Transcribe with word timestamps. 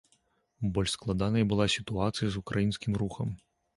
Больш 0.77 0.95
складанай 0.97 1.45
была 1.51 1.67
сітуацыя 1.75 2.27
з 2.37 2.43
украінскім 2.45 2.93
рухам. 3.03 3.29